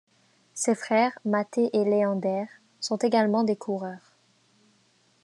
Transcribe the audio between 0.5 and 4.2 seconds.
Ses frères Matthé et Leander sont également des coureurs.